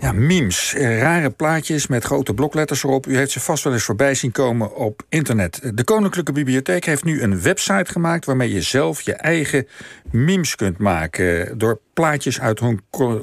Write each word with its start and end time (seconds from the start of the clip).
Ja, 0.00 0.12
memes. 0.12 0.74
Eh, 0.74 1.00
rare 1.00 1.30
plaatjes 1.30 1.86
met 1.86 2.04
grote 2.04 2.34
blokletters 2.34 2.82
erop. 2.82 3.06
U 3.06 3.16
heeft 3.16 3.30
ze 3.30 3.40
vast 3.40 3.64
wel 3.64 3.72
eens 3.72 3.82
voorbij 3.82 4.14
zien 4.14 4.32
komen 4.32 4.74
op 4.74 5.02
internet. 5.08 5.70
De 5.74 5.84
Koninklijke 5.84 6.32
Bibliotheek 6.32 6.84
heeft 6.84 7.04
nu 7.04 7.22
een 7.22 7.42
website 7.42 7.92
gemaakt... 7.92 8.24
waarmee 8.24 8.52
je 8.52 8.62
zelf 8.62 9.00
je 9.00 9.12
eigen 9.12 9.66
memes 10.10 10.54
kunt 10.54 10.78
maken... 10.78 11.58
door 11.58 11.80
plaatjes 11.92 12.40
uit 12.40 12.60
hun 12.60 12.80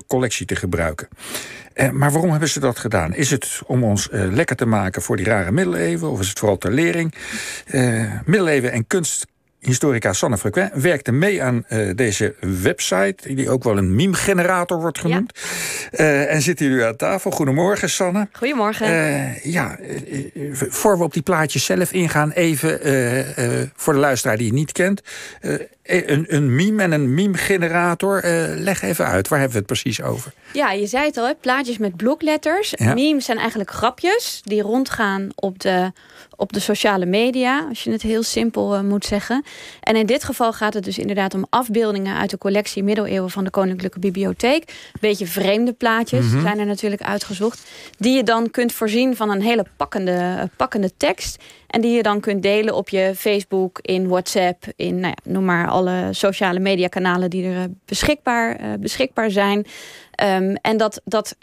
collectie 0.07 0.45
te 0.45 0.55
gebruiken. 0.55 1.07
Eh, 1.73 1.89
maar 1.89 2.11
waarom 2.11 2.31
hebben 2.31 2.49
ze 2.49 2.59
dat 2.59 2.79
gedaan? 2.79 3.15
Is 3.15 3.31
het 3.31 3.61
om 3.65 3.83
ons 3.83 4.09
eh, 4.09 4.31
lekker 4.31 4.55
te 4.55 4.65
maken 4.65 5.01
voor 5.01 5.17
die 5.17 5.25
rare 5.25 5.51
middeleeuwen? 5.51 6.09
Of 6.09 6.19
is 6.19 6.29
het 6.29 6.39
vooral 6.39 6.57
ter 6.57 6.71
lering? 6.71 7.13
Middeleeuwen 8.25 8.71
en 8.71 8.87
kunst 8.87 9.25
historica 9.65 10.13
Sanne 10.13 10.37
Frequent 10.37 10.71
werkte 10.73 11.11
mee 11.11 11.43
aan 11.43 11.65
uh, 11.69 11.95
deze 11.95 12.35
website, 12.39 13.33
die 13.35 13.49
ook 13.49 13.63
wel 13.63 13.77
een 13.77 13.95
meme-generator 13.95 14.81
wordt 14.81 14.99
genoemd. 14.99 15.39
Ja. 15.91 15.99
Uh, 15.99 16.33
en 16.33 16.41
zitten 16.41 16.65
jullie 16.65 16.85
aan 16.85 16.95
tafel. 16.95 17.31
Goedemorgen, 17.31 17.89
Sanne. 17.89 18.27
Goedemorgen. 18.31 18.89
Uh, 18.89 19.43
ja, 19.43 19.77
voor 20.51 20.97
we 20.97 21.03
op 21.03 21.13
die 21.13 21.21
plaatjes 21.21 21.65
zelf 21.65 21.91
ingaan, 21.91 22.31
even 22.31 22.79
voor 23.75 23.93
de 23.93 23.99
luisteraar 23.99 24.37
die 24.37 24.47
je 24.47 24.53
niet 24.53 24.71
kent. 24.71 25.01
een, 25.83 26.25
een 26.27 26.55
meme 26.55 26.83
en 26.83 26.91
een 26.91 27.13
meme-generator, 27.13 28.21
leg 28.55 28.81
even 28.81 29.05
uit, 29.05 29.27
waar 29.27 29.39
hebben 29.39 29.57
we 29.57 29.63
het 29.65 29.81
precies 29.81 30.01
over? 30.01 30.33
Ja, 30.53 30.71
je 30.71 30.87
zei 30.87 31.05
het 31.05 31.17
al, 31.17 31.25
hè? 31.25 31.33
plaatjes 31.41 31.77
met 31.77 31.95
blokletters. 31.95 32.73
Ja. 32.75 32.93
Memes 32.93 33.25
zijn 33.25 33.37
eigenlijk 33.37 33.71
grapjes 33.71 34.41
die 34.43 34.61
rondgaan 34.61 35.29
op 35.35 35.59
de 35.59 35.91
op 36.35 36.53
de 36.53 36.59
sociale 36.59 37.05
media, 37.05 37.65
als 37.69 37.83
je 37.83 37.91
het 37.91 38.01
heel 38.01 38.23
simpel 38.23 38.75
uh, 38.75 38.81
moet 38.81 39.05
zeggen. 39.05 39.43
En 39.79 39.95
in 39.95 40.05
dit 40.05 40.23
geval 40.23 40.53
gaat 40.53 40.73
het 40.73 40.83
dus 40.83 40.97
inderdaad 40.97 41.33
om 41.33 41.45
afbeeldingen 41.49 42.17
uit 42.17 42.29
de 42.29 42.37
collectie 42.37 42.83
middeleeuwen 42.83 43.29
van 43.29 43.43
de 43.43 43.49
Koninklijke 43.49 43.99
Bibliotheek. 43.99 44.91
Beetje 44.99 45.27
vreemde 45.27 45.73
plaatjes 45.73 46.25
mm 46.25 46.41
zijn 46.41 46.59
er 46.59 46.65
natuurlijk 46.65 47.01
uitgezocht. 47.01 47.69
Die 47.97 48.15
je 48.15 48.23
dan 48.23 48.51
kunt 48.51 48.71
voorzien 48.73 49.15
van 49.15 49.29
een 49.29 49.41
hele 49.41 49.65
pakkende, 49.77 50.11
uh, 50.11 50.43
pakkende 50.57 50.97
tekst. 50.97 51.43
En 51.67 51.81
die 51.81 51.91
je 51.91 52.03
dan 52.03 52.19
kunt 52.19 52.41
delen 52.43 52.75
op 52.75 52.89
je 52.89 53.13
Facebook, 53.15 53.79
in 53.81 54.07
WhatsApp, 54.07 54.63
in 54.75 54.99
nou 54.99 55.13
ja, 55.23 55.31
noem 55.31 55.45
maar 55.45 55.67
alle 55.67 56.07
sociale 56.11 56.59
media 56.59 56.87
kanalen 56.87 57.29
die 57.29 57.45
er 57.45 57.55
uh, 57.55 57.63
beschikbaar, 57.85 58.79
beschikbaar 58.79 59.31
zijn. 59.31 59.65
Um, 60.23 60.55
en 60.55 60.77
dat, 60.77 61.01
dat 61.05 61.35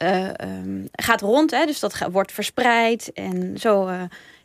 um, 0.62 0.88
gaat 0.92 1.20
rond, 1.20 1.50
hè, 1.50 1.66
dus 1.66 1.80
dat 1.80 1.98
wordt 2.10 2.32
verspreid. 2.32 3.10
En 3.14 3.58
zo 3.58 3.90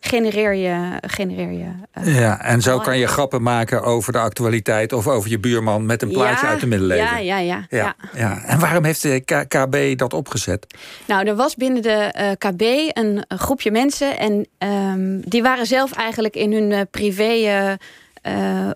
genereer 0.07 0.53
je. 0.53 0.99
Genereer 1.07 1.51
je 1.51 1.65
uh, 2.03 2.19
ja, 2.19 2.41
en 2.41 2.61
zo 2.61 2.79
kan 2.79 2.97
je 2.97 3.07
grappen 3.07 3.41
maken 3.41 3.83
over 3.83 4.11
de 4.11 4.19
actualiteit 4.19 4.93
of 4.93 5.07
over 5.07 5.29
je 5.29 5.39
buurman 5.39 5.85
met 5.85 6.01
een 6.01 6.11
plaatje 6.11 6.47
uit 6.47 6.59
de 6.59 6.67
middeleeuwen. 6.67 7.05
Ja, 7.05 7.17
ja, 7.17 7.37
ja, 7.37 7.65
ja, 7.69 7.95
ja. 8.13 8.43
En 8.45 8.59
waarom 8.59 8.83
heeft 8.83 9.01
de 9.01 9.45
KB 9.47 9.97
dat 9.97 10.13
opgezet? 10.13 10.67
Nou, 11.07 11.27
er 11.27 11.35
was 11.35 11.55
binnen 11.55 11.81
de 11.81 12.13
uh, 12.17 12.31
eh, 12.31 12.37
KB 12.37 12.61
een, 12.97 13.25
groepje 13.27 13.71
mensen 13.71 14.17
en 14.17 14.47
um, 14.69 15.21
die 15.25 15.41
waren 15.41 15.65
zelf 15.65 15.91
eigenlijk 15.91 16.35
in 16.35 16.53
hun 16.53 16.71
uh, 16.71 16.79
privé 16.91 17.77
uh, 18.27 18.69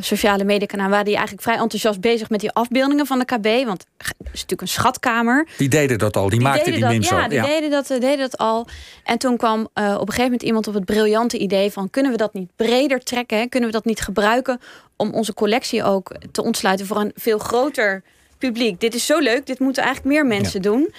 sociale 0.00 0.44
mediakanaal 0.44 0.88
waren 0.88 1.04
die 1.04 1.14
eigenlijk 1.14 1.42
vrij 1.42 1.58
enthousiast 1.58 2.00
bezig 2.00 2.30
met 2.30 2.40
die 2.40 2.50
afbeeldingen 2.50 3.06
van 3.06 3.18
de 3.18 3.24
KB. 3.24 3.66
Want 3.66 3.86
het 3.96 4.14
is 4.18 4.30
natuurlijk 4.32 4.60
een 4.60 4.68
schatkamer. 4.68 5.46
Die 5.56 5.68
deden 5.68 5.98
dat 5.98 6.16
al, 6.16 6.22
die, 6.28 6.38
die 6.38 6.48
maakten 6.48 6.72
die 6.72 6.84
memes 6.84 7.08
ja, 7.08 7.22
al. 7.22 7.28
Die 7.28 7.38
ja, 7.38 7.44
die 7.44 7.52
deden 7.52 7.70
dat, 7.70 7.86
deden 7.86 8.18
dat 8.18 8.36
al. 8.38 8.66
En 9.04 9.18
toen 9.18 9.36
kwam 9.36 9.58
uh, 9.58 9.64
op 9.64 10.00
een 10.00 10.06
gegeven 10.06 10.22
moment 10.22 10.42
iemand 10.42 10.68
op 10.68 10.74
het 10.74 10.84
briljante 10.84 11.38
idee 11.38 11.70
van... 11.70 11.90
kunnen 11.90 12.12
we 12.12 12.18
dat 12.18 12.34
niet 12.34 12.50
breder 12.56 12.98
trekken? 12.98 13.38
Hè? 13.38 13.46
Kunnen 13.46 13.68
we 13.68 13.74
dat 13.74 13.84
niet 13.84 14.00
gebruiken 14.00 14.60
om 14.96 15.14
onze 15.14 15.34
collectie 15.34 15.84
ook 15.84 16.16
te 16.32 16.42
ontsluiten... 16.42 16.86
voor 16.86 16.96
een 16.96 17.12
veel 17.14 17.38
groter 17.38 18.02
publiek. 18.38 18.80
Dit 18.80 18.94
is 18.94 19.06
zo 19.06 19.18
leuk, 19.18 19.46
dit 19.46 19.58
moeten 19.58 19.82
eigenlijk 19.82 20.14
meer 20.14 20.26
mensen 20.26 20.62
doen. 20.62 20.94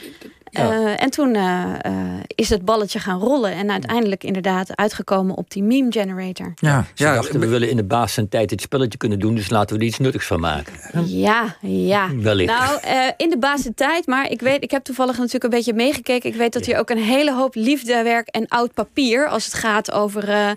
Uh, 0.59 1.01
en 1.03 1.09
toen 1.09 1.35
uh, 1.35 1.65
uh, 1.85 1.91
is 2.27 2.49
het 2.49 2.65
balletje 2.65 2.99
gaan 2.99 3.19
rollen. 3.19 3.51
En 3.51 3.71
uiteindelijk 3.71 4.23
inderdaad 4.23 4.75
uitgekomen 4.75 5.35
op 5.35 5.51
die 5.51 5.63
meme 5.63 5.91
generator. 5.91 6.53
Ja, 6.55 6.85
Ze 6.93 7.03
ja, 7.03 7.13
dachten, 7.13 7.39
we 7.39 7.47
willen 7.47 7.69
in 7.69 7.75
de 7.75 7.83
baas 7.83 8.13
zijn 8.13 8.29
tijd 8.29 8.49
dit 8.49 8.61
spelletje 8.61 8.97
kunnen 8.97 9.19
doen. 9.19 9.35
Dus 9.35 9.49
laten 9.49 9.75
we 9.75 9.81
er 9.81 9.87
iets 9.87 9.99
nuttigs 9.99 10.27
van 10.27 10.39
maken. 10.39 10.73
Ja, 11.05 11.55
ja. 11.61 12.15
Wellicht. 12.15 12.53
Nou, 12.53 12.79
in 13.17 13.29
de 13.29 13.37
baas 13.37 13.67
tijd. 13.75 14.07
Maar 14.07 14.31
ik, 14.31 14.41
weet, 14.41 14.63
ik 14.63 14.71
heb 14.71 14.83
toevallig 14.83 15.17
natuurlijk 15.17 15.43
een 15.43 15.49
beetje 15.49 15.73
meegekeken. 15.73 16.29
Ik 16.29 16.35
weet 16.35 16.53
dat 16.53 16.65
hier 16.65 16.77
ook 16.77 16.89
een 16.89 16.97
hele 17.03 17.33
hoop 17.33 17.55
liefdewerk 17.55 18.27
en 18.27 18.47
oud 18.47 18.73
papier... 18.73 19.27
als 19.27 19.45
het 19.45 19.53
gaat 19.53 19.91
over 19.91 20.55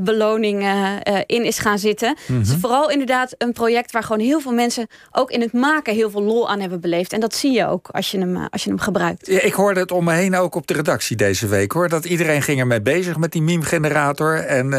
beloning 0.00 0.62
uh, 0.62 0.96
in 1.26 1.44
is 1.44 1.58
gaan 1.58 1.78
zitten. 1.78 2.16
Mm 2.26 2.42
-hmm. 2.42 2.58
vooral 2.60 2.90
inderdaad 2.90 3.34
een 3.38 3.52
project 3.52 3.92
waar 3.92 4.02
gewoon 4.02 4.20
heel 4.20 4.40
veel 4.40 4.52
mensen 4.52 4.86
ook 5.12 5.30
in 5.30 5.40
het 5.40 5.52
maken 5.52 5.94
heel 5.94 6.10
veel 6.10 6.22
lol 6.22 6.48
aan 6.48 6.60
hebben 6.60 6.80
beleefd. 6.80 7.12
En 7.12 7.20
dat 7.20 7.34
zie 7.34 7.52
je 7.52 7.66
ook 7.66 7.88
als 7.90 8.10
je 8.10 8.18
hem, 8.18 8.36
als 8.36 8.64
je 8.64 8.70
hem 8.70 8.78
gebruikt. 8.78 9.26
Ja, 9.26 9.40
ik 9.40 9.52
hoorde 9.52 9.80
het 9.80 9.92
om 9.92 10.04
me 10.04 10.12
heen 10.12 10.36
ook 10.36 10.54
op 10.54 10.66
de 10.66 10.74
redactie 10.74 11.16
deze 11.16 11.46
week 11.46 11.72
hoor. 11.72 11.88
Dat 11.88 12.04
iedereen 12.04 12.42
ging 12.42 12.60
ermee 12.60 12.82
bezig 12.82 13.16
met 13.16 13.32
die 13.32 13.42
meme-generator. 13.42 14.34
En 14.34 14.72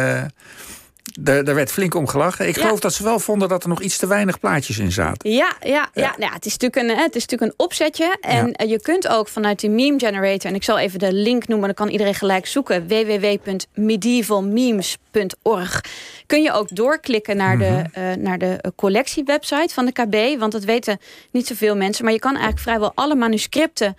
daar, 1.20 1.56
werd 1.56 1.72
flink 1.72 1.96
om 1.96 2.08
gelachen. 2.08 2.48
Ik 2.48 2.56
ja. 2.56 2.62
geloof 2.62 2.80
dat 2.80 2.94
ze 2.94 3.04
wel 3.04 3.20
vonden 3.20 3.50
dat 3.50 3.64
er 3.64 3.70
nog 3.70 3.82
iets 3.82 3.98
te 3.98 4.08
weinig 4.08 4.40
plaatjes 4.40 4.78
in 4.78 4.92
zaten. 4.92 5.32
Ja, 5.32 5.56
ja, 5.60 5.68
ja. 5.70 5.90
ja. 5.94 6.16
Nou, 6.18 6.34
het, 6.34 6.46
is 6.46 6.58
natuurlijk 6.58 6.90
een, 6.90 6.98
het 7.04 7.16
is 7.16 7.26
natuurlijk 7.26 7.52
een 7.52 7.66
opzetje. 7.66 8.18
En 8.22 8.54
ja. 8.54 8.66
je 8.66 8.82
kunt 8.82 9.08
ook 9.08 9.28
vanuit 9.28 9.60
die 9.60 9.70
meme 9.70 10.00
generator... 10.00 10.50
en 10.50 10.56
ik 10.56 10.64
zal 10.64 10.78
even 10.78 11.00
de 11.00 11.14
link 11.14 11.48
noemen, 11.48 11.66
dan 11.66 11.76
kan 11.76 11.90
iedereen 11.90 12.16
gelijk 12.16 12.46
zoeken... 12.46 12.88
www.medievalmemes.org 12.88 15.82
kun 16.26 16.42
je 16.42 16.52
ook 16.52 16.76
doorklikken 16.76 17.38
naar, 17.38 17.58
de, 17.58 17.84
uh, 17.98 18.14
naar 18.24 18.38
de 18.38 18.74
collectiewebsite 18.76 19.74
van 19.74 19.86
de 19.86 19.92
KB. 19.92 20.40
Want 20.40 20.52
dat 20.52 20.64
weten 20.64 21.00
niet 21.32 21.48
zoveel 21.48 21.76
mensen. 21.76 22.04
Maar 22.04 22.14
je 22.14 22.20
kan 22.20 22.32
eigenlijk 22.32 22.62
vrijwel 22.62 22.92
alle 22.96 23.16
manuscripten 23.16 23.96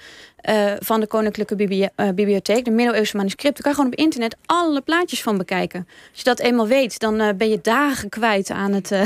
uh, 0.48 0.72
van 0.78 1.00
de 1.00 1.06
Koninklijke 1.06 1.56
Bibli 1.56 1.88
uh, 1.96 2.08
Bibliotheek, 2.14 2.64
de 2.64 2.70
middeleeuwse 2.70 3.16
manuscripten, 3.16 3.62
kan 3.62 3.72
je 3.72 3.78
gewoon 3.78 3.92
op 3.92 3.98
internet 3.98 4.36
alle 4.46 4.80
plaatjes 4.80 5.22
van 5.22 5.38
bekijken. 5.38 5.88
Als 5.88 6.18
je 6.18 6.24
dat 6.24 6.40
eenmaal 6.40 6.66
weet, 6.66 6.98
dan 6.98 7.20
uh, 7.20 7.28
ben 7.36 7.50
je 7.50 7.58
dagen 7.62 8.08
kwijt 8.08 8.50
aan 8.50 8.72
het. 8.72 8.90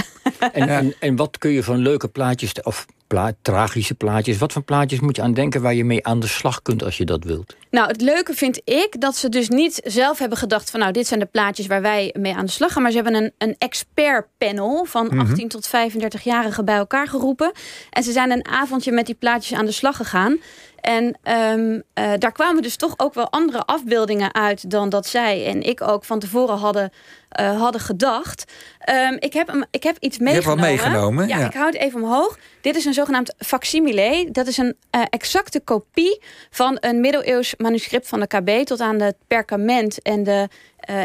En, 0.52 0.68
en, 0.68 0.94
en, 0.98 1.16
wat 1.16 1.38
kun 1.38 1.50
je 1.50 1.62
van 1.62 1.76
leuke 1.76 2.08
plaatjes, 2.08 2.62
of 2.62 2.86
pla 3.12 3.32
tragische 3.42 3.94
plaatjes, 3.94 4.38
wat 4.38 4.52
voor 4.52 4.62
plaatjes 4.62 5.00
moet 5.00 5.16
je 5.16 5.22
aan 5.22 5.34
denken 5.34 5.62
waar 5.62 5.74
je 5.74 5.84
mee 5.84 6.06
aan 6.06 6.20
de 6.20 6.26
slag 6.26 6.62
kunt 6.62 6.84
als 6.84 6.96
je 6.96 7.04
dat 7.04 7.24
wilt? 7.24 7.56
Nou, 7.70 7.88
het 7.88 8.00
leuke 8.00 8.34
vind 8.34 8.60
ik 8.64 9.00
dat 9.00 9.16
ze 9.16 9.28
dus 9.28 9.48
niet 9.48 9.80
zelf 9.84 10.18
hebben 10.18 10.38
gedacht 10.38 10.70
van 10.70 10.80
nou, 10.80 10.92
dit 10.92 11.06
zijn 11.06 11.20
de 11.20 11.26
plaatjes 11.26 11.66
waar 11.66 11.82
wij 11.82 12.14
mee 12.18 12.34
aan 12.34 12.44
de 12.44 12.50
slag 12.50 12.72
gaan. 12.72 12.82
Maar 12.82 12.90
ze 12.90 12.96
hebben 13.02 13.22
een, 13.22 13.32
een 13.38 13.54
expertpanel 13.58 14.84
van 14.84 15.04
mm 15.04 15.10
-hmm. 15.10 15.20
18 15.20 15.48
tot 15.48 15.68
35-jarigen 15.68 16.64
bij 16.64 16.76
elkaar 16.76 17.08
geroepen. 17.08 17.52
En 17.90 18.02
ze 18.02 18.12
zijn 18.12 18.30
een 18.30 18.46
avondje 18.46 18.92
met 18.92 19.06
die 19.06 19.14
plaatjes 19.14 19.58
aan 19.58 19.66
de 19.66 19.72
slag 19.72 19.96
gegaan. 19.96 20.38
En 20.82 21.18
um, 21.54 21.74
uh, 21.74 22.10
daar 22.18 22.32
kwamen 22.32 22.62
dus 22.62 22.76
toch 22.76 22.94
ook 22.96 23.14
wel 23.14 23.30
andere 23.30 23.64
afbeeldingen 23.64 24.34
uit 24.34 24.70
dan 24.70 24.88
dat 24.88 25.06
zij 25.06 25.46
en 25.46 25.62
ik 25.62 25.80
ook 25.80 26.04
van 26.04 26.18
tevoren 26.18 26.56
hadden, 26.56 26.92
uh, 27.40 27.60
hadden 27.60 27.80
gedacht. 27.80 28.52
Um, 28.90 29.16
ik, 29.18 29.32
heb 29.32 29.46
hem, 29.46 29.64
ik 29.70 29.82
heb 29.82 29.96
iets 30.00 30.18
meegenomen. 30.18 30.64
Je 30.64 30.70
hebt 30.70 30.82
wel 30.82 30.90
meegenomen. 30.90 31.28
Ja, 31.28 31.38
ja, 31.38 31.46
ik 31.46 31.54
hou 31.54 31.66
het 31.66 31.76
even 31.76 32.02
omhoog. 32.02 32.38
Dit 32.60 32.76
is 32.76 32.84
een 32.84 32.94
zogenaamd 32.94 33.34
facsimile. 33.38 34.28
Dat 34.32 34.46
is 34.46 34.56
een 34.56 34.76
uh, 34.96 35.02
exacte 35.10 35.60
kopie 35.60 36.22
van 36.50 36.76
een 36.80 37.00
middeleeuws 37.00 37.54
manuscript 37.56 38.08
van 38.08 38.20
de 38.20 38.26
KB 38.26 38.66
tot 38.66 38.80
aan 38.80 39.00
het 39.00 39.16
perkament 39.26 40.02
en 40.02 40.22
de 40.22 40.48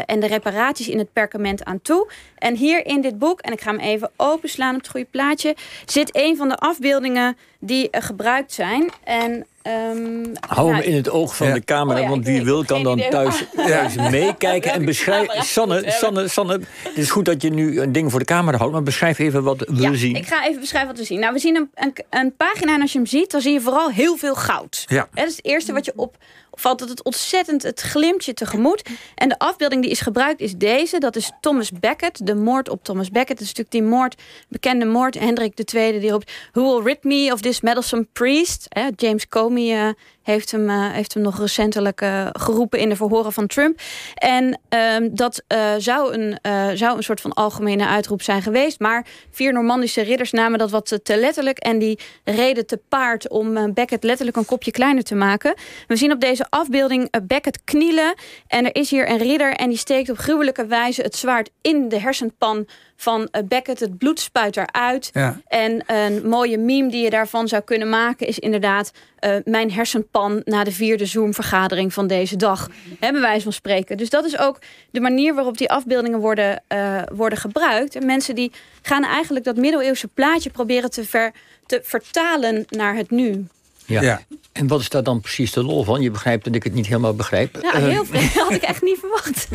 en 0.06 0.20
de 0.20 0.26
reparaties 0.26 0.88
in 0.88 0.98
het 0.98 1.12
perkament 1.12 1.64
aan 1.64 1.82
toe. 1.82 2.10
En 2.38 2.56
hier 2.56 2.86
in 2.86 3.00
dit 3.00 3.18
boek, 3.18 3.40
en 3.40 3.52
ik 3.52 3.60
ga 3.60 3.70
hem 3.70 3.80
even 3.80 4.10
openslaan 4.16 4.74
op 4.74 4.80
het 4.80 4.90
goede 4.90 5.06
plaatje, 5.10 5.56
zit 5.86 6.10
een 6.12 6.36
van 6.36 6.48
de 6.48 6.56
afbeeldingen 6.56 7.36
die 7.58 7.88
gebruikt 7.90 8.52
zijn. 8.52 8.90
En 9.04 9.46
Um, 9.68 10.32
Hou 10.48 10.72
hem 10.72 10.82
in 10.82 10.94
het 10.94 11.10
oog 11.10 11.36
van 11.36 11.46
ja. 11.46 11.54
de 11.54 11.64
camera, 11.64 11.98
oh 11.98 12.04
ja, 12.04 12.10
want 12.10 12.24
wie 12.24 12.44
wil 12.44 12.64
kan 12.64 12.82
dan 12.82 13.02
thuis, 13.10 13.44
thuis 13.66 13.94
meekijken 13.94 14.72
en 14.72 14.84
beschrijven. 14.84 15.42
Sanne, 15.42 15.84
Sanne, 15.86 16.28
Sanne, 16.28 16.60
het 16.82 16.96
is 16.96 17.10
goed 17.10 17.24
dat 17.24 17.42
je 17.42 17.50
nu 17.50 17.80
een 17.80 17.92
ding 17.92 18.10
voor 18.10 18.18
de 18.18 18.24
camera 18.24 18.56
houdt, 18.56 18.72
maar 18.72 18.82
beschrijf 18.82 19.18
even 19.18 19.42
wat 19.42 19.58
we 19.58 19.80
ja, 19.80 19.94
zien. 19.94 20.16
Ik 20.16 20.26
ga 20.26 20.46
even 20.46 20.60
beschrijven 20.60 20.90
wat 20.90 20.98
we 20.98 21.04
zien. 21.04 21.20
Nou, 21.20 21.32
we 21.32 21.38
zien 21.38 21.56
een, 21.56 21.70
een, 21.74 21.94
een 22.10 22.36
pagina 22.36 22.74
en 22.74 22.80
als 22.80 22.92
je 22.92 22.98
hem 22.98 23.06
ziet, 23.06 23.30
dan 23.30 23.40
zie 23.40 23.52
je 23.52 23.60
vooral 23.60 23.90
heel 23.90 24.16
veel 24.16 24.34
goud. 24.34 24.84
Ja. 24.86 25.08
Dat 25.14 25.26
is 25.26 25.36
het 25.36 25.44
eerste 25.44 25.72
wat 25.72 25.84
je 25.84 25.92
op, 25.96 26.16
valt 26.60 26.78
dat 26.78 26.88
het 26.88 27.02
ontzettend, 27.02 27.62
het 27.62 27.80
glimt 27.80 28.24
je 28.24 28.34
tegemoet. 28.34 28.82
En 29.14 29.28
de 29.28 29.38
afbeelding 29.38 29.82
die 29.82 29.90
is 29.90 30.00
gebruikt 30.00 30.40
is 30.40 30.56
deze. 30.56 30.98
Dat 30.98 31.16
is 31.16 31.32
Thomas 31.40 31.70
Becket, 31.70 32.26
de 32.26 32.34
moord 32.34 32.68
op 32.68 32.84
Thomas 32.84 33.10
Becket. 33.10 33.38
Dat 33.38 33.40
is 33.40 33.54
natuurlijk 33.54 33.70
die 33.70 33.82
moord, 33.82 34.22
bekende 34.48 34.84
moord, 34.84 35.18
Hendrik 35.18 35.72
II, 35.74 36.00
die 36.00 36.10
roept... 36.10 36.32
Who 36.52 36.62
will 36.62 36.82
rid 36.82 37.04
me 37.04 37.32
of 37.32 37.40
this 37.40 37.60
meddlesome 37.60 38.06
priest? 38.12 38.66
Eh, 38.68 38.84
James 38.96 39.28
Comey 39.28 39.57
uh, 39.58 39.94
heeft, 40.32 40.50
hem, 40.50 40.68
uh, 40.68 40.92
heeft 40.92 41.14
hem 41.14 41.22
nog 41.22 41.38
recentelijk 41.38 42.00
uh, 42.00 42.28
geroepen 42.32 42.78
in 42.78 42.88
de 42.88 42.96
verhoren 42.96 43.32
van 43.32 43.46
Trump. 43.46 43.80
En 44.14 44.60
um, 44.68 45.14
dat 45.14 45.42
zou, 45.78 46.14
een, 46.14 46.38
zou 46.76 46.96
een 46.96 47.02
soort 47.02 47.20
van 47.20 47.32
algemene 47.32 47.86
uitroep 47.86 48.22
zijn 48.22 48.42
geweest. 48.42 48.80
Maar 48.80 49.06
vier 49.30 49.52
Normandische 49.52 50.02
ridders 50.02 50.32
namen 50.32 50.58
dat 50.58 50.70
wat 50.70 50.98
te 51.02 51.16
letterlijk... 51.16 51.58
en 51.58 51.78
die 51.78 51.98
reden 52.24 52.66
te 52.66 52.80
paard 52.88 53.28
om 53.28 53.74
Becket 53.74 54.04
letterlijk 54.04 54.36
een 54.36 54.44
kopje 54.44 54.70
kleiner 54.70 55.02
te 55.02 55.14
maken. 55.14 55.54
We 55.86 55.96
zien 55.96 56.12
op 56.12 56.20
deze 56.20 56.46
afbeelding 56.48 57.26
Becket 57.26 57.64
knielen. 57.64 58.14
En 58.46 58.64
er 58.64 58.74
is 58.74 58.90
hier 58.90 59.10
een 59.10 59.18
ridder 59.18 59.52
en 59.54 59.68
die 59.68 59.78
steekt 59.78 60.10
op 60.10 60.18
gruwelijke 60.18 60.66
wijze 60.66 61.02
het 61.02 61.16
zwaard 61.16 61.50
in 61.60 61.88
de 61.88 62.00
hersenpan 62.00 62.66
van 62.96 63.28
Beckett. 63.44 63.80
Het 63.80 63.98
bloed 63.98 64.20
spuit 64.20 64.56
eruit. 64.56 65.10
Ja. 65.12 65.40
En 65.46 65.82
een 65.86 66.28
mooie 66.28 66.58
meme 66.58 66.90
die 66.90 67.04
je 67.04 67.10
daarvan 67.10 67.48
zou 67.48 67.62
kunnen 67.62 67.88
maken 67.88 68.26
is 68.26 68.38
inderdaad 68.38 68.90
uh, 69.20 69.34
mijn 69.44 69.72
hersenpan 69.72 70.17
Japan 70.18 70.42
na 70.44 70.64
de 70.64 70.72
vierde 70.72 71.06
Zoom-vergadering 71.06 71.92
van 71.92 72.06
deze 72.06 72.36
dag. 72.36 72.68
Bij 73.00 73.12
wijze 73.12 73.42
van 73.42 73.52
spreken. 73.52 73.96
Dus 73.96 74.10
dat 74.10 74.24
is 74.24 74.38
ook 74.38 74.58
de 74.90 75.00
manier 75.00 75.34
waarop 75.34 75.58
die 75.58 75.70
afbeeldingen 75.70 76.18
worden, 76.18 76.62
uh, 76.72 77.02
worden 77.12 77.38
gebruikt. 77.38 77.94
En 77.94 78.06
mensen 78.06 78.34
die 78.34 78.52
gaan 78.82 79.04
eigenlijk 79.04 79.44
dat 79.44 79.56
middeleeuwse 79.56 80.08
plaatje 80.08 80.50
proberen 80.50 80.90
te, 80.90 81.04
ver, 81.04 81.32
te 81.66 81.80
vertalen 81.84 82.64
naar 82.68 82.94
het 82.94 83.10
nu. 83.10 83.46
Ja. 83.88 84.20
En 84.52 84.66
wat 84.66 84.80
is 84.80 84.88
daar 84.88 85.02
dan 85.02 85.20
precies 85.20 85.52
de 85.52 85.64
lol 85.64 85.84
van? 85.84 86.00
Je 86.00 86.10
begrijpt 86.10 86.44
dat 86.44 86.54
ik 86.54 86.64
het 86.64 86.74
niet 86.74 86.86
helemaal 86.86 87.14
begrijp. 87.14 87.58
Ja, 87.62 87.78
heel 87.78 88.04
veel. 88.04 88.20
Dat 88.20 88.32
had 88.32 88.50
ik 88.50 88.62
echt 88.62 88.82
niet 88.82 88.98
verwacht. 88.98 89.48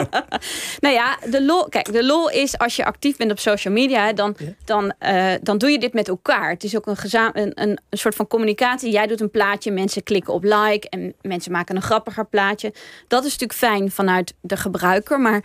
nou 0.84 0.94
ja, 0.94 1.18
de 1.30 1.44
lol, 1.44 1.68
kijk, 1.68 1.92
de 1.92 2.04
lol 2.04 2.30
is 2.30 2.58
als 2.58 2.76
je 2.76 2.84
actief 2.84 3.16
bent 3.16 3.30
op 3.30 3.38
social 3.38 3.74
media, 3.74 4.12
dan, 4.12 4.36
dan, 4.64 4.92
uh, 5.00 5.32
dan 5.42 5.58
doe 5.58 5.70
je 5.70 5.78
dit 5.78 5.92
met 5.92 6.08
elkaar. 6.08 6.50
Het 6.50 6.64
is 6.64 6.76
ook 6.76 6.86
een, 6.86 6.96
een, 7.12 7.32
een, 7.54 7.78
een 7.88 7.98
soort 7.98 8.14
van 8.14 8.26
communicatie. 8.26 8.90
Jij 8.92 9.06
doet 9.06 9.20
een 9.20 9.30
plaatje, 9.30 9.70
mensen 9.70 10.02
klikken 10.02 10.34
op 10.34 10.42
like 10.44 10.88
en 10.88 11.14
mensen 11.22 11.52
maken 11.52 11.76
een 11.76 11.82
grappiger 11.82 12.26
plaatje. 12.26 12.72
Dat 13.08 13.24
is 13.24 13.32
natuurlijk 13.32 13.58
fijn 13.58 13.90
vanuit 13.90 14.34
de 14.40 14.56
gebruiker. 14.56 15.20
Maar 15.20 15.42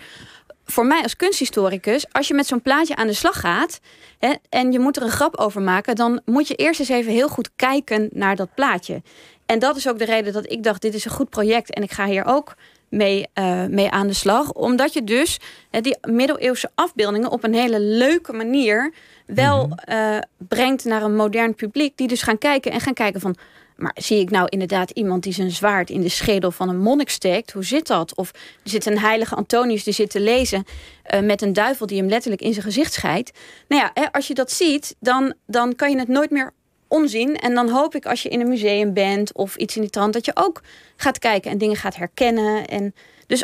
voor 0.65 0.85
mij 0.85 1.03
als 1.03 1.15
kunsthistoricus, 1.15 2.05
als 2.11 2.27
je 2.27 2.33
met 2.33 2.47
zo'n 2.47 2.61
plaatje 2.61 2.95
aan 2.95 3.07
de 3.07 3.13
slag 3.13 3.39
gaat 3.39 3.79
hè, 4.19 4.33
en 4.49 4.71
je 4.71 4.79
moet 4.79 4.97
er 4.97 5.03
een 5.03 5.09
grap 5.09 5.37
over 5.37 5.61
maken, 5.61 5.95
dan 5.95 6.21
moet 6.25 6.47
je 6.47 6.55
eerst 6.55 6.79
eens 6.79 6.89
even 6.89 7.11
heel 7.11 7.29
goed 7.29 7.49
kijken 7.55 8.09
naar 8.11 8.35
dat 8.35 8.53
plaatje. 8.55 9.01
En 9.45 9.59
dat 9.59 9.75
is 9.75 9.87
ook 9.87 9.99
de 9.99 10.05
reden 10.05 10.33
dat 10.33 10.51
ik 10.51 10.63
dacht: 10.63 10.81
dit 10.81 10.93
is 10.93 11.05
een 11.05 11.11
goed 11.11 11.29
project 11.29 11.73
en 11.73 11.83
ik 11.83 11.91
ga 11.91 12.05
hier 12.05 12.25
ook 12.25 12.55
mee, 12.89 13.27
uh, 13.33 13.65
mee 13.65 13.89
aan 13.89 14.07
de 14.07 14.13
slag. 14.13 14.51
Omdat 14.51 14.93
je 14.93 15.03
dus 15.03 15.39
hè, 15.69 15.81
die 15.81 15.97
middeleeuwse 16.01 16.71
afbeeldingen 16.75 17.31
op 17.31 17.43
een 17.43 17.53
hele 17.53 17.79
leuke 17.79 18.33
manier 18.33 18.93
wel 19.25 19.77
uh, 19.89 20.17
brengt 20.37 20.85
naar 20.85 21.03
een 21.03 21.15
modern 21.15 21.55
publiek, 21.55 21.97
die 21.97 22.07
dus 22.07 22.21
gaan 22.21 22.37
kijken 22.37 22.71
en 22.71 22.79
gaan 22.79 22.93
kijken 22.93 23.21
van 23.21 23.35
maar 23.75 23.95
zie 23.95 24.19
ik 24.19 24.29
nou 24.29 24.47
inderdaad 24.49 24.89
iemand 24.89 25.23
die 25.23 25.33
zijn 25.33 25.51
zwaard 25.51 25.89
in 25.89 26.01
de 26.01 26.09
schedel 26.09 26.51
van 26.51 26.69
een 26.69 26.79
monnik 26.79 27.09
steekt? 27.09 27.51
Hoe 27.51 27.65
zit 27.65 27.87
dat? 27.87 28.15
Of 28.15 28.31
er 28.63 28.69
zit 28.69 28.85
een 28.85 28.99
heilige 28.99 29.35
Antonius 29.35 29.83
die 29.83 29.93
zit 29.93 30.09
te 30.09 30.19
lezen 30.19 30.63
uh, 31.13 31.19
met 31.19 31.41
een 31.41 31.53
duivel 31.53 31.85
die 31.85 31.97
hem 31.97 32.09
letterlijk 32.09 32.41
in 32.41 32.53
zijn 32.53 32.65
gezicht 32.65 32.93
scheidt. 32.93 33.31
Nou 33.67 33.81
ja, 33.81 33.91
hè, 33.93 34.11
als 34.11 34.27
je 34.27 34.33
dat 34.33 34.51
ziet, 34.51 34.95
dan, 34.99 35.33
dan 35.45 35.75
kan 35.75 35.91
je 35.91 35.97
het 35.97 36.07
nooit 36.07 36.31
meer 36.31 36.51
onzien. 36.87 37.35
En 37.35 37.53
dan 37.53 37.69
hoop 37.69 37.95
ik 37.95 38.05
als 38.05 38.23
je 38.23 38.29
in 38.29 38.41
een 38.41 38.49
museum 38.49 38.93
bent 38.93 39.33
of 39.33 39.55
iets 39.55 39.75
in 39.75 39.81
die 39.81 39.89
trant, 39.89 40.13
dat 40.13 40.25
je 40.25 40.31
ook 40.35 40.61
gaat 40.95 41.19
kijken 41.19 41.51
en 41.51 41.57
dingen 41.57 41.75
gaat 41.75 41.95
herkennen. 41.95 42.65
En 42.65 42.93
dus 43.27 43.43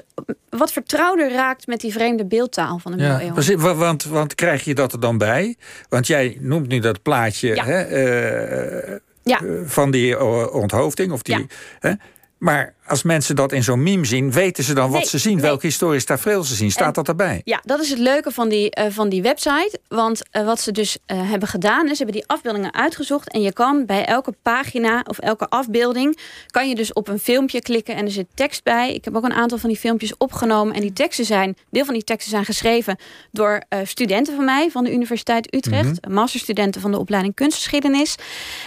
wat 0.50 0.72
vertrouwder 0.72 1.32
raakt 1.32 1.68
met 1.68 1.80
die 1.80 1.92
vreemde 1.92 2.26
beeldtaal 2.26 2.80
van 2.80 2.92
de 2.92 3.04
ja, 3.04 3.18
middeleeuwen. 3.18 3.78
Want, 3.78 4.04
want 4.04 4.36
krijg 4.36 4.64
je 4.64 4.76
dat 4.76 4.94
er 4.94 5.00
dan 5.00 5.18
bij? 5.18 5.56
Want 5.90 6.08
jij 6.08 6.38
noemt 6.40 6.68
nu 6.68 6.80
dat 6.80 7.02
plaatje. 7.02 7.56
Ja. 7.56 7.66
Hè, 7.66 8.92
uh, 8.92 8.96
ja. 9.30 9.42
Eh, 9.44 9.52
van 9.66 9.92
die 9.92 10.18
eh, 10.18 10.56
onthoofding. 10.56 11.12
Of 11.12 11.22
die, 11.22 11.48
hè? 11.80 11.92
Maar 12.38 12.74
als 12.90 13.04
mensen 13.04 13.36
dat 13.36 13.52
in 13.52 13.64
zo'n 13.64 13.84
meme 13.84 14.06
zien, 14.06 14.32
weten 14.32 14.64
ze 14.64 14.74
dan 14.74 14.92
wat 14.92 15.08
ze 15.08 15.18
zien, 15.18 15.42
welke 15.42 15.66
historisch 15.66 16.06
tafereel 16.06 16.44
ze 16.44 16.56
zien. 16.56 16.72
Staat 16.72 16.96
dat 16.96 17.08
erbij? 17.08 17.42
Ja, 17.44 17.62
dat 17.66 17.80
is 17.80 17.90
het 17.90 18.00
leuke 18.00 18.32
van 18.32 18.50
die, 18.50 18.80
uh, 18.80 18.86
van 18.90 19.10
die 19.10 19.22
website. 19.22 19.80
Want 19.88 20.22
uh, 20.32 20.46
wat 20.46 20.62
ze 20.62 20.72
dus 20.72 20.98
uh, 21.08 21.30
hebben 21.30 21.48
gedaan, 21.48 21.84
is 21.86 21.98
ze 21.98 22.04
hebben 22.04 22.16
die 22.16 22.28
afbeeldingen 22.28 22.74
uitgezocht. 22.74 23.32
En 23.32 23.42
je 23.42 23.54
kan 23.54 23.86
bij 23.86 24.06
elke 24.06 24.34
pagina 24.42 25.04
of 25.08 25.20
elke 25.20 25.50
afbeelding, 25.50 26.18
kan 26.48 26.70
je 26.70 26.76
dus 26.76 26.94
op 26.94 27.08
een 27.08 27.20
filmpje 27.20 27.62
klikken 27.62 27.96
en 27.96 28.06
er 28.06 28.12
zit 28.12 28.28
tekst 28.34 28.64
bij. 28.64 28.94
Ik 28.94 29.06
heb 29.06 29.16
ook 29.16 29.24
een 29.24 29.34
aantal 29.34 29.58
van 29.58 29.70
die 29.70 29.78
filmpjes 29.78 30.18
opgenomen. 30.18 30.76
En 30.76 30.82
die 30.82 30.94
teksten 30.94 31.26
zijn, 31.26 31.56
deel 31.70 31.86
van 31.86 31.94
die 31.94 32.04
teksten 32.04 32.32
zijn 32.32 32.46
geschreven 32.46 32.98
door 33.32 33.62
studenten 33.84 34.36
van 34.36 34.46
mij 34.46 34.70
van 34.72 34.84
de 34.84 34.92
Universiteit 34.92 35.56
Utrecht. 35.56 36.08
Mm 36.08 36.18
Masterstudenten 36.20 36.82
van 36.82 36.92
de 36.92 37.00
opleiding 37.00 37.36
kunstgeschiedenis. 37.36 38.16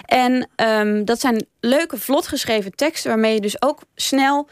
En 0.04 0.48
um, 0.56 1.04
dat 1.04 1.20
zijn 1.20 1.46
leuke, 1.60 1.98
vlot 1.98 2.26
geschreven 2.26 2.74
teksten 2.74 3.10
waarmee 3.10 3.34
je 3.34 3.40
dus 3.40 3.62
ook 3.62 3.80
snel 4.12 4.48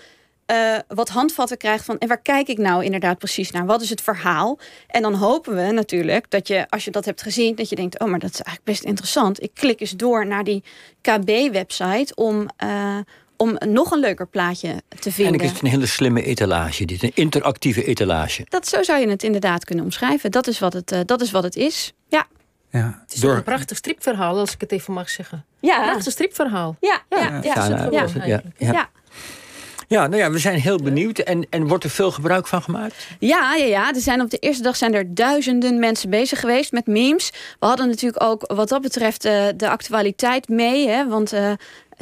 uh, 0.50 0.78
wat 0.88 1.08
handvatten 1.08 1.56
krijgt 1.56 1.84
van 1.84 1.98
en 1.98 2.08
waar 2.08 2.22
kijk 2.22 2.48
ik 2.48 2.58
nou 2.58 2.84
inderdaad 2.84 3.18
precies 3.18 3.50
naar? 3.50 3.66
Wat 3.66 3.82
is 3.82 3.90
het 3.90 4.00
verhaal? 4.00 4.58
En 4.86 5.02
dan 5.02 5.14
hopen 5.14 5.56
we 5.56 5.72
natuurlijk 5.72 6.30
dat 6.30 6.48
je, 6.48 6.66
als 6.68 6.84
je 6.84 6.90
dat 6.90 7.04
hebt 7.04 7.22
gezien, 7.22 7.54
dat 7.54 7.68
je 7.68 7.76
denkt: 7.76 8.00
oh, 8.00 8.08
maar 8.08 8.18
dat 8.18 8.30
is 8.30 8.40
eigenlijk 8.40 8.66
best 8.66 8.84
interessant. 8.84 9.42
Ik 9.42 9.50
klik 9.54 9.80
eens 9.80 9.90
door 9.90 10.26
naar 10.26 10.44
die 10.44 10.62
KB-website 11.00 12.14
om. 12.14 12.48
Uh, 12.64 12.98
om 13.36 13.56
nog 13.68 13.90
een 13.90 13.98
leuker 13.98 14.26
plaatje 14.26 14.82
te 14.98 15.12
vinden. 15.12 15.40
En 15.40 15.46
ik 15.46 15.52
is 15.52 15.60
een 15.60 15.68
hele 15.68 15.86
slimme 15.86 16.22
etalage. 16.22 16.84
Dit 16.84 17.02
een 17.02 17.12
interactieve 17.14 17.84
etalage. 17.84 18.46
Dat, 18.48 18.68
zo 18.68 18.82
zou 18.82 19.00
je 19.00 19.08
het 19.08 19.22
inderdaad 19.22 19.64
kunnen 19.64 19.84
omschrijven. 19.84 20.30
Dat 20.30 20.46
is 20.46 20.58
wat 20.58 20.72
het, 20.72 20.92
uh, 20.92 21.00
dat 21.04 21.20
is, 21.20 21.30
wat 21.30 21.42
het 21.42 21.56
is. 21.56 21.92
Ja. 22.08 22.26
Ja, 22.70 23.00
het 23.02 23.14
is 23.14 23.20
door... 23.20 23.34
een 23.34 23.42
prachtig 23.42 23.76
stripverhaal, 23.76 24.38
als 24.38 24.52
ik 24.52 24.60
het 24.60 24.72
even 24.72 24.92
mag 24.92 25.10
zeggen. 25.10 25.44
Ja. 25.60 25.82
Prachtig 25.82 26.12
stripverhaal. 26.12 26.76
Ja, 26.80 27.02
ja, 27.08 27.18
ja. 27.18 27.40
ja, 27.42 27.88
ja, 28.26 28.42
ja, 28.58 28.90
ja. 29.90 30.06
Nou 30.06 30.22
ja, 30.22 30.30
we 30.30 30.38
zijn 30.38 30.60
heel 30.60 30.78
benieuwd. 30.78 31.18
En, 31.18 31.46
en 31.50 31.68
wordt 31.68 31.84
er 31.84 31.90
veel 31.90 32.10
gebruik 32.10 32.46
van 32.46 32.62
gemaakt? 32.62 33.06
Ja, 33.18 33.54
ja, 33.54 33.64
ja. 33.64 33.94
Er 33.94 34.00
zijn 34.00 34.20
op 34.20 34.30
de 34.30 34.38
eerste 34.38 34.62
dag 34.62 34.76
zijn 34.76 34.94
er 34.94 35.14
duizenden 35.14 35.78
mensen 35.78 36.10
bezig 36.10 36.40
geweest 36.40 36.72
met 36.72 36.86
memes. 36.86 37.30
We 37.58 37.66
hadden 37.66 37.88
natuurlijk 37.88 38.22
ook 38.22 38.52
wat 38.54 38.68
dat 38.68 38.82
betreft 38.82 39.26
uh, 39.26 39.46
de 39.56 39.68
actualiteit 39.68 40.48
mee. 40.48 40.88
Hè, 40.88 41.08
want 41.08 41.34
uh, 41.34 41.52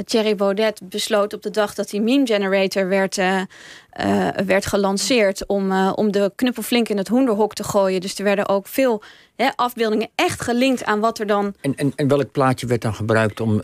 Thierry 0.05 0.35
Baudet 0.35 0.81
besloot 0.83 1.35
op 1.35 1.43
de 1.43 1.51
dag 1.51 1.75
dat 1.75 1.91
die 1.91 2.01
meme 2.01 2.27
generator 2.27 2.89
werd, 2.89 3.17
uh, 3.17 3.41
werd 4.47 4.67
gelanceerd 4.67 5.47
om, 5.47 5.89
om 5.89 6.13
de 6.13 6.33
knuppel 6.37 6.63
flink 6.63 6.89
in 6.89 6.97
het 6.97 7.09
hoenderhok 7.09 7.55
te 7.55 7.65
gooien. 7.65 8.01
Dus 8.01 8.19
er 8.19 8.25
werden 8.25 8.49
ook 8.49 8.67
veel 8.67 9.03
afbeeldingen 9.55 10.09
echt 10.15 10.41
gelinkt 10.41 10.85
aan 10.85 11.01
wat 11.01 11.19
er 11.19 11.27
dan. 11.27 11.55
En, 11.61 11.75
en, 11.77 11.93
en 11.97 12.09
welk 12.09 12.33
plaatje 12.33 12.67
werd 12.67 12.83
dan 12.83 12.95
gebruikt 12.95 13.41
om 13.41 13.61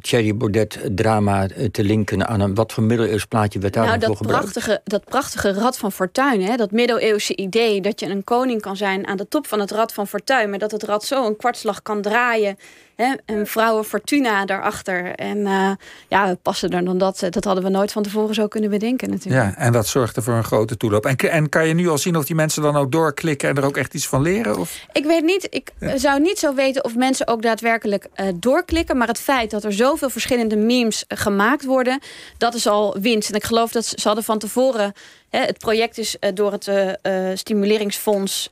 Thierry 0.00 0.36
Baudet 0.36 0.80
drama 0.94 1.48
eh, 1.48 1.66
te 1.66 1.84
linken 1.84 2.28
aan 2.28 2.40
een 2.40 2.54
wat 2.54 2.72
voor 2.72 2.82
middeleeuws 2.82 3.24
plaatje 3.24 3.58
werd 3.58 3.74
daar 3.74 3.86
nou, 3.86 3.98
dat 3.98 4.16
gebruikt? 4.16 4.42
Prachtige, 4.42 4.80
dat 4.84 5.04
prachtige 5.04 5.52
Rad 5.52 5.78
van 5.78 5.92
Fortuin, 5.92 6.42
hè, 6.42 6.56
dat 6.56 6.70
middeleeuwse 6.70 7.36
idee 7.36 7.80
dat 7.80 8.00
je 8.00 8.06
een 8.06 8.24
koning 8.24 8.60
kan 8.60 8.76
zijn 8.76 9.06
aan 9.06 9.16
de 9.16 9.28
top 9.28 9.46
van 9.46 9.60
het 9.60 9.70
Rad 9.70 9.92
van 9.92 10.06
Fortuin, 10.06 10.50
maar 10.50 10.58
dat 10.58 10.70
het 10.70 10.82
rad 10.82 11.04
zo 11.04 11.26
een 11.26 11.36
kwartslag 11.36 11.82
kan 11.82 12.02
draaien. 12.02 12.58
Hè, 13.00 13.14
en 13.24 13.46
vrouwen 13.46 13.84
Fortuna 13.84 14.44
daarachter. 14.44 15.14
En 15.14 15.38
uh, 15.38 15.70
ja, 16.08 16.34
passen 16.42 16.70
er 16.70 16.84
dan 16.84 16.98
dat. 16.98 17.26
Dat 17.30 17.44
hadden 17.44 17.64
we 17.64 17.70
nooit 17.70 17.92
van 17.92 18.02
tevoren 18.02 18.34
zo 18.34 18.48
kunnen 18.48 18.70
bedenken 18.70 19.10
natuurlijk. 19.10 19.44
Ja, 19.44 19.56
en 19.56 19.72
dat 19.72 19.86
zorgde 19.86 20.22
voor 20.22 20.34
een 20.34 20.44
grote 20.44 20.76
toeloop. 20.76 21.06
En, 21.06 21.16
en 21.16 21.48
kan 21.48 21.68
je 21.68 21.74
nu 21.74 21.88
al 21.88 21.98
zien 21.98 22.16
of 22.16 22.24
die 22.24 22.36
mensen 22.36 22.62
dan 22.62 22.76
ook 22.76 22.92
doorklikken 22.92 23.48
en 23.48 23.56
er 23.56 23.64
ook 23.64 23.76
echt 23.76 23.94
iets 23.94 24.06
van 24.06 24.22
leren? 24.22 24.58
Of? 24.58 24.86
Ik 24.92 25.04
weet 25.04 25.24
niet, 25.24 25.46
ik 25.50 25.70
zou 25.96 26.20
niet 26.20 26.38
zo 26.38 26.54
weten 26.54 26.84
of 26.84 26.96
mensen 26.96 27.26
ook 27.28 27.42
daadwerkelijk 27.42 28.06
uh, 28.16 28.26
doorklikken. 28.34 28.96
Maar 28.96 29.08
het 29.08 29.20
feit 29.20 29.50
dat 29.50 29.64
er 29.64 29.72
zoveel 29.72 30.10
verschillende 30.10 30.56
memes 30.56 31.04
gemaakt 31.08 31.64
worden, 31.64 31.98
dat 32.38 32.54
is 32.54 32.66
al 32.66 32.96
winst. 33.00 33.28
En 33.28 33.34
ik 33.34 33.44
geloof 33.44 33.72
dat 33.72 33.84
ze 33.84 33.96
hadden 34.02 34.24
van 34.24 34.38
tevoren 34.38 34.92
het 35.30 35.58
project 35.58 35.98
is 35.98 36.18
eh, 36.18 36.30
door 36.34 36.52
het 36.52 36.66
uh, 36.66 36.90
stimuleringsfonds 37.34 38.48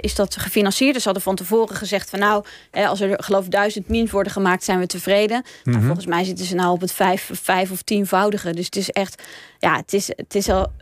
is 0.00 0.14
dat 0.14 0.36
gefinancierd. 0.36 0.92
Dus 0.92 1.02
ze 1.02 1.08
hadden 1.08 1.26
van 1.26 1.36
tevoren 1.36 1.76
gezegd 1.76 2.10
van 2.10 2.18
nou, 2.18 2.44
als 2.72 3.00
er 3.00 3.22
geloof 3.22 3.46
duizend 3.46 3.88
memes 3.88 4.10
worden 4.10 4.32
gemaakt, 4.32 4.64
zijn 4.64 4.78
we 4.78 4.86
tevreden. 4.86 5.42
nou, 5.64 5.76
mhm. 5.76 5.86
volgens 5.86 6.06
mij 6.06 6.24
zitten 6.24 6.46
ze 6.46 6.54
nou 6.54 6.72
op 6.72 6.80
het 6.80 6.92
vijf, 6.92 7.30
vijf 7.32 7.70
of 7.70 7.82
tienvoudige. 7.82 8.54
Dus 8.54 8.64
het 8.64 8.76
is 8.76 8.90
echt, 8.90 9.22
ja, 9.58 9.76
het 9.76 9.92
is, 9.92 10.10
het 10.16 10.34
is 10.34 10.48
al 10.48 10.72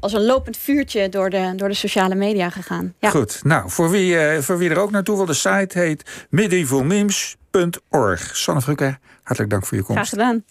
als 0.00 0.12
een 0.12 0.24
lopend 0.24 0.56
vuurtje 0.56 1.08
door 1.08 1.30
de, 1.30 1.52
door 1.56 1.68
de 1.68 1.74
sociale 1.74 2.14
media 2.14 2.50
gegaan. 2.50 2.94
Ja. 2.98 3.10
Goed, 3.10 3.44
nou, 3.44 3.70
voor 3.70 3.90
wie, 3.90 4.40
voor 4.40 4.58
wie 4.58 4.70
er 4.70 4.78
ook 4.78 4.90
naartoe 4.90 5.16
wil, 5.16 5.26
de 5.26 5.34
site 5.34 5.78
heet 5.78 6.26
medievalmemes.org. 6.30 8.36
Sanne 8.36 8.62
Frucker, 8.62 8.98
hartelijk 9.22 9.52
dank 9.52 9.66
voor 9.66 9.76
je 9.76 9.82
komst. 9.82 10.00
Graag 10.00 10.08
gedaan. 10.08 10.44